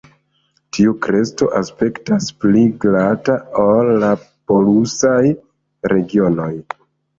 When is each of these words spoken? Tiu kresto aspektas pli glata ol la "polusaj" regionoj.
Tiu 0.77 0.93
kresto 1.05 1.49
aspektas 1.59 2.31
pli 2.45 2.65
glata 2.87 3.37
ol 3.67 3.93
la 4.07 4.11
"polusaj" 4.31 5.21
regionoj. 5.97 6.53